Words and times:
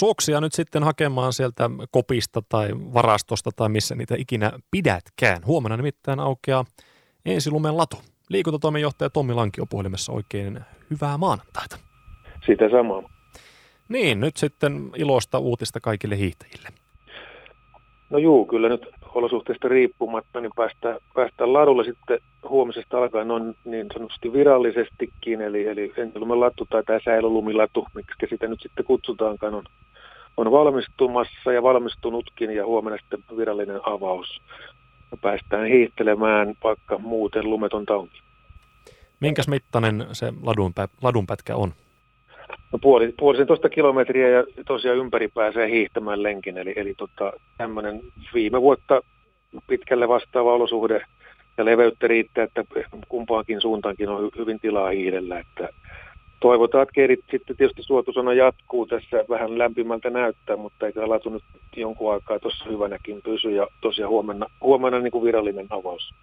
soksia 0.00 0.40
nyt 0.40 0.52
sitten 0.52 0.82
hakemaan 0.82 1.32
sieltä 1.32 1.70
kopista 1.90 2.42
tai 2.48 2.68
varastosta 2.94 3.50
tai 3.56 3.68
missä 3.68 3.94
niitä 3.94 4.14
ikinä 4.18 4.52
pidätkään. 4.70 5.46
Huomenna 5.46 5.76
nimittäin 5.76 6.20
aukeaa 6.20 6.64
ensilumen 7.24 7.76
latu. 7.76 7.96
Liikuntatoimenjohtaja 8.28 9.10
Tommi 9.10 9.34
Lankio 9.34 9.66
puhelimessa 9.66 10.12
oikein 10.12 10.60
hyvää 10.90 11.18
maanantaita. 11.18 11.76
Sitä 12.46 12.70
samaa. 12.70 13.02
Niin, 13.88 14.20
nyt 14.20 14.36
sitten 14.36 14.90
iloista 14.96 15.38
uutista 15.38 15.80
kaikille 15.80 16.16
hiihtäjille. 16.16 16.68
No 18.10 18.18
juu, 18.18 18.46
kyllä 18.46 18.68
nyt 18.68 18.86
olosuhteista 19.14 19.68
riippumatta, 19.68 20.40
niin 20.40 20.52
päästään, 20.56 20.98
päästään 21.14 21.52
ladulle 21.52 21.84
sitten 21.84 22.18
huomisesta 22.48 22.98
alkaen 22.98 23.28
noin 23.28 23.54
niin 23.64 23.86
sanotusti 23.92 24.32
virallisestikin, 24.32 25.40
eli, 25.40 25.66
eli 25.66 25.92
ensilumilattu 25.96 26.66
tai 26.70 26.82
tämä 26.84 26.98
säilölumilatu, 27.04 27.86
miksi 27.94 28.26
sitä 28.30 28.46
nyt 28.46 28.60
sitten 28.62 28.84
kutsutaankaan, 28.84 29.54
on, 29.54 29.64
on 30.40 30.52
valmistumassa 30.52 31.52
ja 31.52 31.62
valmistunutkin 31.62 32.50
ja 32.50 32.66
huomenna 32.66 32.98
sitten 32.98 33.36
virallinen 33.36 33.80
avaus. 33.82 34.40
Ja 35.10 35.16
päästään 35.16 35.66
hiihtelemään, 35.66 36.54
vaikka 36.64 36.98
muuten 36.98 37.50
lumetonta 37.50 37.96
onkin. 37.96 38.22
Minkäs 39.20 39.48
mittainen 39.48 40.06
se 40.12 40.32
ladun, 40.42 40.72
ladunpätkä 41.02 41.56
on? 41.56 41.72
No 42.72 42.78
puoli, 42.78 43.14
puolisentoista 43.18 43.68
kilometriä 43.68 44.28
ja 44.28 44.44
tosiaan 44.66 44.98
ympäri 44.98 45.28
pääsee 45.28 45.70
hiihtämään 45.70 46.22
lenkin. 46.22 46.58
Eli, 46.58 46.72
eli 46.76 46.94
tota, 46.94 47.32
tämmöinen 47.58 48.00
viime 48.34 48.62
vuotta 48.62 49.00
pitkälle 49.66 50.08
vastaava 50.08 50.54
olosuhde 50.54 51.06
ja 51.58 51.64
leveyttä 51.64 52.08
riittää, 52.08 52.44
että 52.44 52.64
kumpaankin 53.08 53.60
suuntaankin 53.60 54.08
on 54.08 54.30
hyvin 54.38 54.60
tilaa 54.60 54.90
hiidellä. 54.90 55.38
Että 55.38 55.68
toivotaan, 56.40 56.82
että 56.82 56.92
kerit 56.92 57.24
sitten 57.30 57.56
tietysti 57.56 57.82
suotusana 57.82 58.34
jatkuu 58.34 58.86
tässä 58.86 59.24
vähän 59.28 59.58
lämpimältä 59.58 60.10
näyttää, 60.10 60.56
mutta 60.56 60.86
eikä 60.86 61.08
latu 61.08 61.30
nyt 61.30 61.42
jonkun 61.76 62.12
aikaa 62.12 62.38
tuossa 62.38 62.64
hyvänäkin 62.70 63.22
pysy 63.22 63.50
ja 63.50 63.66
tosiaan 63.80 64.10
huomenna, 64.10 64.46
huomenna 64.60 64.98
niin 64.98 65.10
kuin 65.10 65.24
virallinen 65.24 65.66
avaus, 65.70 66.14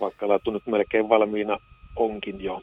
vaikka 0.00 0.28
latu 0.28 0.50
nyt 0.50 0.66
melkein 0.66 1.08
valmiina 1.08 1.58
onkin 1.96 2.44
jo. 2.44 2.62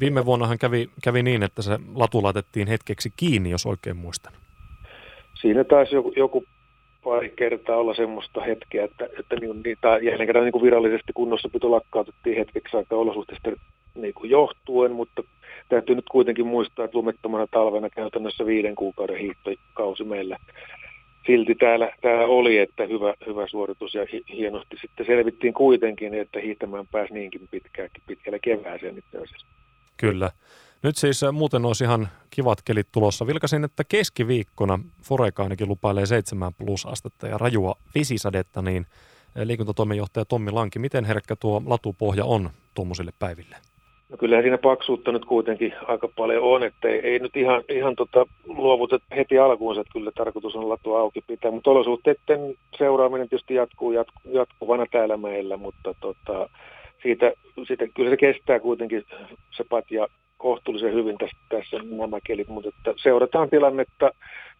Viime 0.00 0.24
vuonnahan 0.24 0.58
kävi, 0.58 0.90
kävi 1.04 1.22
niin, 1.22 1.42
että 1.42 1.62
se 1.62 1.78
latu 1.94 2.22
laitettiin 2.22 2.68
hetkeksi 2.68 3.12
kiinni, 3.16 3.50
jos 3.50 3.66
oikein 3.66 3.96
muistan. 3.96 4.32
Siinä 5.40 5.64
taisi 5.64 5.94
joku, 5.94 6.12
joku 6.16 6.44
pari 7.04 7.32
kertaa 7.36 7.76
olla 7.76 7.94
semmoista 7.94 8.40
hetkeä, 8.40 8.84
että, 8.84 9.08
että 9.18 9.36
niin, 9.36 9.62
niitä 9.64 9.88
jälleen 9.88 10.26
kerran 10.26 10.44
niin 10.44 10.52
kuin 10.52 10.64
virallisesti 10.64 11.12
kunnossapito 11.14 11.70
lakkautettiin 11.70 12.36
hetkeksi 12.36 12.76
aikaa 12.76 12.98
olosuhteista 12.98 13.50
niin 14.00 14.14
kuin 14.14 14.30
johtuen, 14.30 14.92
mutta 14.92 15.22
täytyy 15.68 15.94
nyt 15.94 16.08
kuitenkin 16.10 16.46
muistaa, 16.46 16.84
että 16.84 16.98
lumettomana 16.98 17.46
talvena 17.46 17.90
käytännössä 17.90 18.46
viiden 18.46 18.74
kuukauden 18.74 19.18
hiihtokausi 19.18 20.04
meillä 20.04 20.36
silti 21.26 21.54
täällä, 21.54 21.92
täällä 22.00 22.26
oli, 22.26 22.58
että 22.58 22.86
hyvä, 22.86 23.14
hyvä 23.26 23.46
suoritus 23.48 23.94
ja 23.94 24.06
hienosti 24.32 24.76
sitten 24.80 25.06
selvittiin 25.06 25.54
kuitenkin, 25.54 26.14
että 26.14 26.40
hiihtämään 26.40 26.86
pääsi 26.86 27.14
niinkin 27.14 27.48
pitkään, 27.50 27.90
pitkälle 28.06 28.38
kevääseen 28.38 28.98
itse 28.98 29.18
asiassa. 29.18 29.46
Kyllä. 29.96 30.30
Nyt 30.82 30.96
siis 30.96 31.22
äh, 31.22 31.32
muuten 31.32 31.64
olisi 31.64 31.84
ihan 31.84 32.08
kivat 32.30 32.58
kelit 32.64 32.88
tulossa. 32.92 33.26
Vilkasin, 33.26 33.64
että 33.64 33.84
keskiviikkona 33.84 34.78
Foreka 35.02 35.42
ainakin 35.42 35.68
lupailee 35.68 36.06
7 36.06 36.54
plus 36.54 36.86
astetta 36.86 37.28
ja 37.28 37.38
rajua 37.38 37.74
vesisadetta, 37.94 38.62
niin 38.62 38.86
äh, 39.38 39.46
liikuntatoimenjohtaja 39.46 40.24
Tommi 40.24 40.50
Lanki, 40.50 40.78
miten 40.78 41.04
herkkä 41.04 41.36
tuo 41.36 41.62
latupohja 41.66 42.24
on 42.24 42.50
tuommoisille 42.74 43.12
päiville? 43.18 43.56
No 44.08 44.16
kyllähän 44.16 44.42
siinä 44.42 44.58
paksuutta 44.58 45.12
nyt 45.12 45.24
kuitenkin 45.24 45.74
aika 45.86 46.08
paljon 46.16 46.42
on, 46.42 46.62
että 46.62 46.88
ei, 46.88 47.00
ei 47.00 47.18
nyt 47.18 47.36
ihan, 47.36 47.62
ihan 47.68 47.96
tota 47.96 48.26
luovuta 48.46 48.98
heti 49.16 49.38
alkuunsa, 49.38 49.80
että 49.80 49.92
kyllä 49.92 50.10
tarkoitus 50.14 50.56
on 50.56 50.68
latu 50.68 50.94
auki 50.94 51.20
pitää, 51.26 51.50
mutta 51.50 51.70
olosuhteiden 51.70 52.54
seuraaminen 52.78 53.28
tietysti 53.28 53.54
jatkuu 53.54 53.92
jatku, 53.92 54.20
jatkuvana 54.32 54.86
täällä 54.90 55.16
meillä, 55.16 55.56
mutta 55.56 55.94
tota, 56.00 56.48
siitä, 57.02 57.32
siitä, 57.66 57.86
kyllä 57.94 58.10
se 58.10 58.16
kestää 58.16 58.60
kuitenkin 58.60 59.04
se 59.50 59.64
patja 59.64 60.06
kohtuullisen 60.38 60.94
hyvin 60.94 61.18
tässä, 61.18 61.36
tässä 61.48 61.76
nämä 61.90 62.18
kelit, 62.26 62.48
mutta 62.48 62.68
että 62.68 62.94
seurataan 63.02 63.50
tilannetta. 63.50 64.10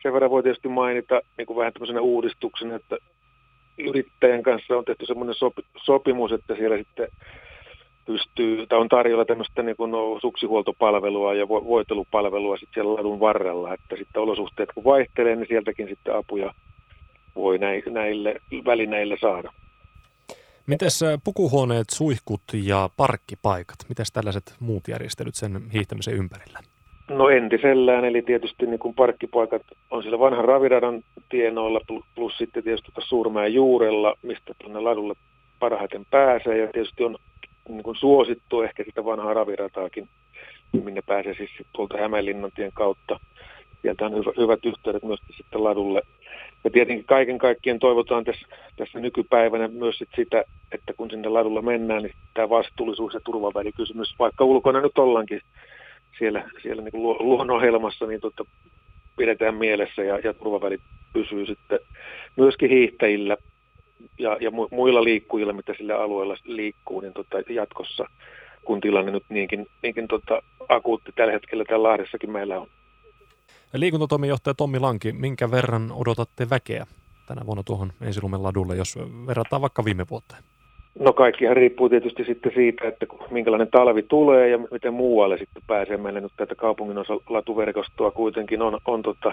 Sen 0.02 0.12
verran 0.12 0.30
voi 0.30 0.42
tietysti 0.42 0.68
mainita 0.68 1.20
niin 1.38 1.46
kuin 1.46 1.56
vähän 1.56 1.72
tämmöisenä 1.72 2.00
uudistuksen, 2.00 2.72
että 2.72 2.96
yrittäjän 3.78 4.42
kanssa 4.42 4.76
on 4.76 4.84
tehty 4.84 5.06
semmoinen 5.06 5.34
sopi, 5.34 5.62
sopimus, 5.84 6.32
että 6.32 6.54
siellä 6.54 6.76
sitten 6.76 7.08
pystyy, 8.08 8.66
tai 8.66 8.78
on 8.78 8.88
tarjolla 8.88 9.24
tämmöistä 9.24 9.62
niin 9.62 9.76
kuin 9.76 9.90
no, 9.90 10.18
suksihuoltopalvelua 10.20 11.34
ja 11.34 11.48
voitelupalvelua 11.48 12.56
sitten 12.56 12.74
siellä 12.74 12.94
ladun 12.94 13.20
varrella, 13.20 13.74
että 13.74 13.96
sitten 13.96 14.22
olosuhteet 14.22 14.72
kun 14.74 14.84
vaihtelee, 14.84 15.36
niin 15.36 15.48
sieltäkin 15.48 15.88
sitten 15.88 16.16
apuja 16.16 16.54
voi 17.36 17.58
näille 17.90 18.34
välineille 18.64 19.16
saada. 19.20 19.52
Mites 20.66 21.04
pukuhuoneet, 21.24 21.90
suihkut 21.90 22.42
ja 22.64 22.90
parkkipaikat? 22.96 23.78
Mitäs 23.88 24.12
tällaiset 24.12 24.54
muut 24.60 24.88
järjestelyt 24.88 25.34
sen 25.34 25.62
hiihtämisen 25.72 26.14
ympärillä? 26.14 26.58
No 27.08 27.28
entisellään, 27.28 28.04
eli 28.04 28.22
tietysti 28.22 28.66
niin 28.66 28.78
kuin 28.78 28.94
parkkipaikat 28.94 29.62
on 29.90 30.02
sillä 30.02 30.18
vanhan 30.18 30.44
raviradan 30.44 31.02
tienoilla, 31.28 31.80
plus 32.14 32.38
sitten 32.38 32.64
tietysti 32.64 32.92
Suurmäen 32.98 33.54
juurella, 33.54 34.14
mistä 34.22 34.54
tuonne 34.62 34.80
ladulle 34.80 35.14
parhaiten 35.58 36.06
pääsee, 36.10 36.58
ja 36.58 36.72
tietysti 36.72 37.04
on 37.04 37.16
niin 37.68 37.82
kuin 37.82 37.96
suosittu 37.96 38.62
ehkä 38.62 38.84
sitä 38.84 39.04
vanhaa 39.04 39.34
ravirataakin, 39.34 40.08
minne 40.84 41.02
pääsee 41.06 41.34
siis 41.34 41.50
tuolta 41.72 41.98
Hämeenlinnantien 41.98 42.72
kautta. 42.74 43.20
Sieltä 43.82 44.06
on 44.06 44.14
hyvä, 44.14 44.32
hyvät 44.36 44.64
yhteydet 44.64 45.02
myös 45.02 45.20
sitten 45.36 45.64
ladulle 45.64 46.02
ja 46.64 46.70
tietenkin 46.70 47.04
kaiken 47.04 47.38
kaikkien 47.38 47.78
toivotaan 47.78 48.24
tässä, 48.24 48.46
tässä 48.76 49.00
nykypäivänä 49.00 49.68
myös 49.68 49.98
sit 49.98 50.08
sitä, 50.16 50.44
että 50.72 50.92
kun 50.96 51.10
sinne 51.10 51.28
ladulla 51.28 51.62
mennään, 51.62 52.02
niin 52.02 52.14
tämä 52.34 52.48
vastuullisuus 52.48 53.14
ja 53.14 53.20
turvavälikysymys, 53.20 54.14
vaikka 54.18 54.44
ulkona 54.44 54.80
nyt 54.80 54.98
ollaankin 54.98 55.40
siellä, 56.18 56.50
siellä 56.62 56.82
niin 56.82 57.02
luonnonhelmassa, 57.02 58.06
niin 58.06 58.20
tota, 58.20 58.44
pidetään 59.16 59.54
mielessä 59.54 60.02
ja, 60.02 60.18
ja 60.18 60.34
turvaväli 60.34 60.78
pysyy 61.12 61.46
sitten 61.46 61.78
myöskin 62.36 62.70
hiihtäjillä 62.70 63.36
ja, 64.18 64.36
ja 64.40 64.50
muilla 64.70 65.04
liikkujilla, 65.04 65.52
mitä 65.52 65.74
sillä 65.78 65.96
alueella 65.96 66.36
liikkuu, 66.44 67.00
niin 67.00 67.12
tota, 67.12 67.38
jatkossa, 67.48 68.04
kun 68.64 68.80
tilanne 68.80 69.12
nyt 69.12 69.24
niinkin, 69.28 69.66
niinkin 69.82 70.08
tota, 70.08 70.42
akuutti 70.68 71.12
tällä 71.12 71.32
hetkellä 71.32 71.64
täällä 71.64 71.88
Lahdessakin 71.88 72.30
meillä 72.30 72.60
on. 72.60 72.66
Liikuntatoimijohtaja 73.74 74.54
Tommi 74.54 74.78
Lanki, 74.78 75.12
minkä 75.12 75.50
verran 75.50 75.92
odotatte 75.92 76.50
väkeä 76.50 76.86
tänä 77.26 77.46
vuonna 77.46 77.62
tuohon 77.62 77.92
ensilumen 78.00 78.42
ladulle, 78.42 78.76
jos 78.76 78.98
verrataan 79.26 79.62
vaikka 79.62 79.84
viime 79.84 80.06
vuoteen? 80.10 80.42
No 80.98 81.12
kaikkihan 81.12 81.56
riippuu 81.56 81.88
tietysti 81.88 82.24
sitten 82.24 82.52
siitä, 82.54 82.88
että 82.88 83.06
minkälainen 83.30 83.68
talvi 83.70 84.02
tulee 84.02 84.48
ja 84.48 84.58
miten 84.58 84.94
muualle 84.94 85.38
sitten 85.38 85.62
pääsee. 85.66 85.96
Meillä 85.96 86.20
nyt 86.20 86.32
tätä 86.36 86.54
kaupungin 86.54 86.98
osa 86.98 87.14
latuverkostoa 87.28 88.10
kuitenkin 88.10 88.62
on, 88.62 88.78
on 88.86 89.02
tota, 89.02 89.32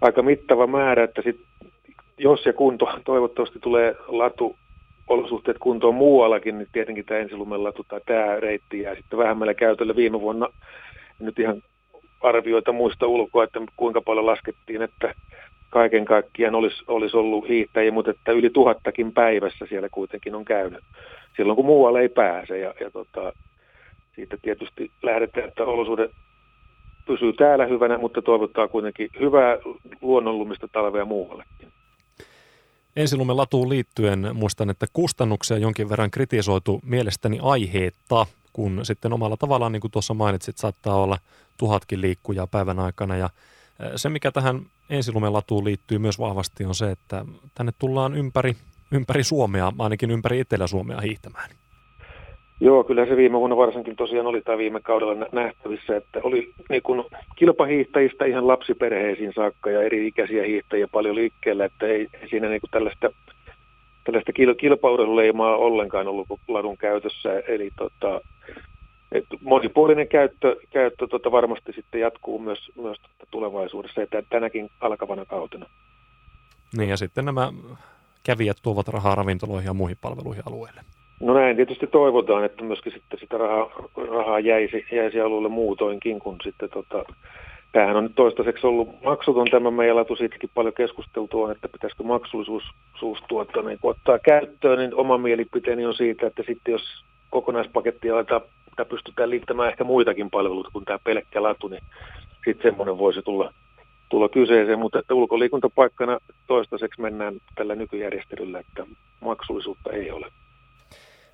aika 0.00 0.22
mittava 0.22 0.66
määrä, 0.66 1.04
että 1.04 1.22
sit, 1.22 1.40
jos 2.18 2.46
ja 2.46 2.52
kunto 2.52 2.88
toivottavasti 3.04 3.58
tulee 3.58 3.96
latu 4.06 4.56
olosuhteet 5.08 5.58
kuntoon 5.58 5.94
muuallakin, 5.94 6.58
niin 6.58 6.68
tietenkin 6.72 7.04
tämä 7.04 7.20
ensilumen 7.20 7.64
latu 7.64 7.84
tai 7.88 8.00
tämä 8.06 8.40
reitti 8.40 8.80
jää 8.80 8.94
sitten 8.94 9.18
vähemmällä 9.18 9.54
käytöllä. 9.54 9.96
Viime 9.96 10.20
vuonna 10.20 10.48
nyt 11.18 11.38
ihan 11.38 11.62
arvioita 12.20 12.72
muista 12.72 13.06
ulkoa, 13.06 13.44
että 13.44 13.60
kuinka 13.76 14.00
paljon 14.00 14.26
laskettiin, 14.26 14.82
että 14.82 15.14
kaiken 15.70 16.04
kaikkiaan 16.04 16.54
olisi, 16.54 16.84
olisi 16.88 17.16
ollut 17.16 17.48
hiihtäjiä, 17.48 17.92
mutta 17.92 18.10
että 18.10 18.32
yli 18.32 18.50
tuhattakin 18.50 19.12
päivässä 19.12 19.66
siellä 19.68 19.88
kuitenkin 19.88 20.34
on 20.34 20.44
käynyt 20.44 20.84
silloin, 21.36 21.56
kun 21.56 21.66
muualle 21.66 22.00
ei 22.00 22.08
pääse. 22.08 22.58
Ja, 22.58 22.74
ja 22.80 22.90
tota, 22.90 23.32
siitä 24.14 24.36
tietysti 24.42 24.90
lähdetään, 25.02 25.48
että 25.48 25.64
olosuhde 25.64 26.10
pysyy 27.06 27.32
täällä 27.32 27.66
hyvänä, 27.66 27.98
mutta 27.98 28.22
toivottaa 28.22 28.68
kuitenkin 28.68 29.08
hyvää 29.20 29.58
luonnonlumista 30.00 30.68
talvea 30.72 31.04
muuallekin. 31.04 31.68
Ensilumen 32.98 33.36
latuun 33.36 33.68
liittyen 33.68 34.30
muistan, 34.32 34.70
että 34.70 34.86
kustannuksia 34.92 35.58
jonkin 35.58 35.88
verran 35.88 36.10
kritisoitu 36.10 36.80
mielestäni 36.84 37.38
aiheetta, 37.42 38.26
kun 38.52 38.80
sitten 38.82 39.12
omalla 39.12 39.36
tavallaan, 39.36 39.72
niin 39.72 39.80
kuin 39.80 39.90
tuossa 39.90 40.14
mainitsit, 40.14 40.58
saattaa 40.58 40.94
olla 40.94 41.18
tuhatkin 41.56 42.00
liikkujaa 42.00 42.46
päivän 42.46 42.78
aikana. 42.78 43.16
Ja 43.16 43.30
se, 43.96 44.08
mikä 44.08 44.32
tähän 44.32 44.66
ensilumelatuun 44.90 45.64
liittyy 45.64 45.98
myös 45.98 46.18
vahvasti, 46.18 46.64
on 46.64 46.74
se, 46.74 46.90
että 46.90 47.24
tänne 47.54 47.72
tullaan 47.78 48.14
ympäri, 48.14 48.56
ympäri 48.90 49.24
Suomea, 49.24 49.72
ainakin 49.78 50.10
ympäri 50.10 50.40
Etelä-Suomea 50.40 51.00
hiihtämään. 51.00 51.50
Joo, 52.60 52.84
kyllä 52.84 53.06
se 53.06 53.16
viime 53.16 53.38
vuonna 53.38 53.56
varsinkin 53.56 53.96
tosiaan 53.96 54.26
oli 54.26 54.42
tai 54.42 54.58
viime 54.58 54.80
kaudella 54.80 55.26
nähtävissä, 55.32 55.96
että 55.96 56.20
oli 56.22 56.52
niin 56.68 56.82
kuin 56.82 57.04
kilpahiihtäjistä 57.36 58.24
ihan 58.24 58.48
lapsiperheisiin 58.48 59.32
saakka 59.34 59.70
ja 59.70 59.82
eri 59.82 60.06
ikäisiä 60.06 60.44
hiihtäjiä 60.44 60.88
paljon 60.88 61.14
liikkeellä, 61.14 61.64
että 61.64 61.86
ei, 61.86 62.08
ei 62.20 62.28
siinä 62.28 62.48
niin 62.48 62.60
kuin 62.60 62.70
tällaista, 62.70 63.10
tällaista 64.04 64.32
kilpailuleimaa 64.58 65.56
ollenkaan 65.56 66.08
ollut 66.08 66.26
ladun 66.48 66.76
käytössä. 66.76 67.42
Eli 67.48 67.70
tota, 67.76 68.20
et 69.12 69.24
monipuolinen 69.40 70.08
käyttö, 70.08 70.56
käyttö 70.70 71.06
tota 71.06 71.32
varmasti 71.32 71.72
sitten 71.72 72.00
jatkuu 72.00 72.38
myös, 72.38 72.70
myös 72.76 72.98
tota 73.00 73.30
tulevaisuudessa 73.30 74.00
ja 74.00 74.22
tänäkin 74.30 74.70
alkavana 74.80 75.24
kautena. 75.24 75.66
Niin 76.76 76.88
ja 76.88 76.96
sitten 76.96 77.24
nämä 77.24 77.52
kävijät 78.22 78.56
tuovat 78.62 78.88
rahaa 78.88 79.14
ravintoloihin 79.14 79.66
ja 79.66 79.74
muihin 79.74 79.96
palveluihin 80.00 80.42
alueelle. 80.46 80.80
No 81.20 81.34
näin 81.34 81.56
tietysti 81.56 81.86
toivotaan, 81.86 82.44
että 82.44 82.64
myöskin 82.64 82.92
sitten 82.92 83.20
sitä 83.20 83.38
rahaa, 83.38 83.70
rahaa 84.10 84.40
jäisi, 84.40 84.86
jäisi 84.92 85.20
alueelle 85.20 85.48
muutoinkin, 85.48 86.18
kun 86.18 86.36
sitten 86.44 86.70
tota, 86.70 87.04
tämähän 87.72 87.96
on 87.96 88.04
nyt 88.04 88.14
toistaiseksi 88.14 88.66
ollut 88.66 89.02
maksuton 89.04 89.46
tämä 89.50 89.70
meidän 89.70 89.96
latu, 89.96 90.16
siitäkin 90.16 90.50
paljon 90.54 90.74
keskusteltu 90.74 91.42
on, 91.42 91.52
että 91.52 91.68
pitäisikö 91.68 92.02
maksullisuus 92.02 93.22
tuota, 93.28 93.62
niin 93.62 93.78
ottaa 93.82 94.18
käyttöön, 94.18 94.78
niin 94.78 94.94
oma 94.94 95.18
mielipiteeni 95.18 95.86
on 95.86 95.94
siitä, 95.94 96.26
että 96.26 96.42
sitten 96.46 96.72
jos 96.72 97.04
kokonaispakettia 97.30 98.14
aletaan, 98.14 98.40
pystytään 98.88 99.30
liittämään 99.30 99.68
ehkä 99.68 99.84
muitakin 99.84 100.30
palveluita 100.30 100.70
kuin 100.72 100.84
tämä 100.84 100.98
pelkkä 101.04 101.42
latu, 101.42 101.68
niin 101.68 101.82
sitten 102.44 102.70
semmoinen 102.70 102.98
voisi 102.98 103.22
tulla, 103.22 103.52
tulla 104.08 104.28
kyseeseen, 104.28 104.78
mutta 104.78 104.98
että 104.98 105.14
ulkoliikuntapaikkana 105.14 106.18
toistaiseksi 106.46 107.00
mennään 107.00 107.34
tällä 107.54 107.74
nykyjärjestelyllä, 107.74 108.58
että 108.58 108.86
maksullisuutta 109.20 109.90
ei 109.90 110.10
ole. 110.10 110.26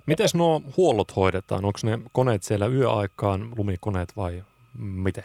Miten 0.05 0.27
nuo 0.35 0.61
huollot 0.77 1.15
hoidetaan? 1.15 1.65
Onko 1.65 1.79
ne 1.83 1.99
koneet 2.11 2.43
siellä 2.43 2.67
yöaikaan, 2.67 3.49
lumikoneet 3.57 4.09
vai 4.17 4.43
miten? 4.79 5.23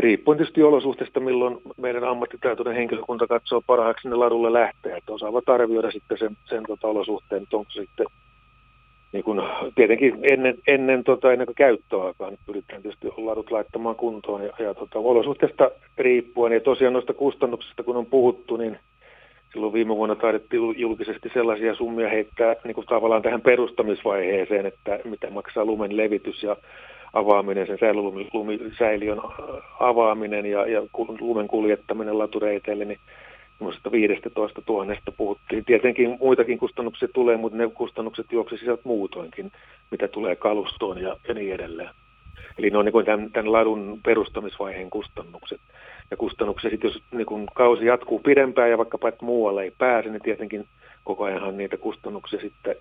Riippuen 0.00 0.38
tietysti 0.38 0.62
olosuhteista, 0.62 1.20
milloin 1.20 1.58
meidän 1.76 2.04
ammattitaitoinen 2.04 2.74
henkilökunta 2.74 3.26
katsoo 3.26 3.62
parhaaksi 3.66 4.02
sinne 4.02 4.16
ladulle 4.16 4.52
lähteä, 4.52 4.96
että 4.96 5.12
osaavat 5.12 5.48
arvioida 5.48 5.90
sitten 5.90 6.18
sen, 6.18 6.36
sen 6.48 6.62
tota 6.66 6.88
olosuhteen, 6.88 7.42
että 7.42 7.56
onko 7.56 7.70
sitten 7.70 8.06
niin 9.12 9.24
kun, 9.24 9.42
tietenkin 9.74 10.18
ennen, 10.22 10.58
ennen, 10.66 11.04
tota, 11.04 11.32
ennen 11.32 11.46
kuin 11.46 11.56
käyttöaikaa 11.56 12.30
niin 12.30 12.38
pyritään 12.46 12.82
tietysti 12.82 13.08
ladut 13.16 13.50
laittamaan 13.50 13.96
kuntoon 13.96 14.44
ja, 14.44 14.52
ja 14.58 14.74
tota, 14.74 14.98
olosuhteista 14.98 15.70
riippuen. 15.98 16.52
Ja 16.52 16.60
tosiaan 16.60 16.92
noista 16.92 17.14
kustannuksista, 17.14 17.82
kun 17.82 17.96
on 17.96 18.06
puhuttu, 18.06 18.56
niin 18.56 18.78
silloin 19.52 19.72
viime 19.72 19.96
vuonna 19.96 20.16
taidettiin 20.16 20.78
julkisesti 20.80 21.30
sellaisia 21.34 21.74
summia 21.74 22.08
heittää 22.08 22.56
niin 22.64 22.74
kuin 22.74 22.86
tavallaan 22.86 23.22
tähän 23.22 23.40
perustamisvaiheeseen, 23.40 24.66
että 24.66 24.98
mitä 25.04 25.30
maksaa 25.30 25.64
lumen 25.64 25.96
levitys 25.96 26.42
ja 26.42 26.56
avaaminen, 27.12 27.66
sen 27.66 27.78
säilylumisäiliön 27.80 29.20
avaaminen 29.80 30.46
ja, 30.46 30.66
ja 30.66 30.82
lumen 31.20 31.48
kuljettaminen 31.48 32.18
latureiteille, 32.18 32.84
niin 32.84 32.98
15 33.92 34.62
000 34.68 34.94
puhuttiin. 35.16 35.64
Tietenkin 35.64 36.16
muitakin 36.20 36.58
kustannuksia 36.58 37.08
tulee, 37.14 37.36
mutta 37.36 37.58
ne 37.58 37.70
kustannukset 37.74 38.26
juoksisivat 38.32 38.80
muutoinkin, 38.84 39.52
mitä 39.90 40.08
tulee 40.08 40.36
kalustoon 40.36 41.02
ja, 41.02 41.16
ja 41.28 41.34
niin 41.34 41.54
edelleen. 41.54 41.90
Eli 42.58 42.70
ne 42.70 42.78
on 42.78 42.84
niin 42.84 43.04
tämän, 43.04 43.30
tämän 43.32 43.52
ladun 43.52 44.00
perustamisvaiheen 44.04 44.90
kustannukset. 44.90 45.60
Ja 46.10 46.16
kustannuksia 46.16 46.70
sitten, 46.70 46.88
jos 46.88 47.02
niin 47.12 47.26
kuin 47.26 47.46
kausi 47.54 47.86
jatkuu 47.86 48.18
pidempään 48.18 48.70
ja 48.70 48.78
vaikkapa 48.78 49.08
että 49.08 49.24
muualle 49.24 49.62
ei 49.62 49.72
pääse, 49.78 50.08
niin 50.08 50.22
tietenkin 50.22 50.66
koko 51.04 51.24
ajanhan 51.24 51.56
niitä 51.56 51.76
kustannuksia 51.76 52.40
sitten 52.40 52.76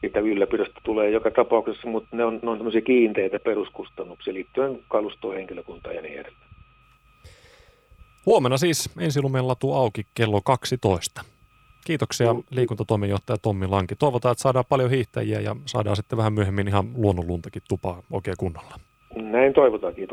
siitä 0.00 0.20
ylläpidosta 0.20 0.80
tulee 0.82 1.10
joka 1.10 1.30
tapauksessa, 1.30 1.88
mutta 1.88 2.16
ne 2.16 2.24
on, 2.24 2.40
ne 2.42 2.50
on 2.50 2.58
tämmöisiä 2.58 2.80
kiinteitä 2.80 3.38
peruskustannuksia 3.38 4.34
liittyen 4.34 4.78
kalustoon, 4.88 5.34
henkilökuntaan 5.34 5.94
ja 5.94 6.02
niin 6.02 6.14
edelleen. 6.20 6.48
Huomenna 8.26 8.56
siis 8.56 8.90
ensilumen 9.00 9.48
latu 9.48 9.72
auki 9.72 10.06
kello 10.14 10.40
12. 10.44 11.24
Kiitoksia 11.86 12.34
liikuntatoimenjohtaja 12.50 13.36
Tommi 13.42 13.66
Lanki. 13.66 13.94
Toivotaan, 13.96 14.32
että 14.32 14.42
saadaan 14.42 14.64
paljon 14.68 14.90
hiihtäjiä 14.90 15.40
ja 15.40 15.56
saadaan 15.66 15.96
sitten 15.96 16.16
vähän 16.16 16.32
myöhemmin 16.32 16.68
ihan 16.68 16.84
luonnonluntakin 16.96 17.62
tupaa 17.68 18.02
oikein 18.10 18.36
kunnolla. 18.38 18.74
Näin 19.14 19.52
toivotaan, 19.52 19.94
kiitos. 19.94 20.12